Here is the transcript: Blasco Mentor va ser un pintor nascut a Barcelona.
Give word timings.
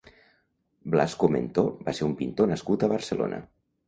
Blasco 0.95 1.29
Mentor 1.35 1.69
va 1.89 1.93
ser 1.97 2.07
un 2.07 2.15
pintor 2.21 2.49
nascut 2.53 2.87
a 2.89 2.91
Barcelona. 2.95 3.41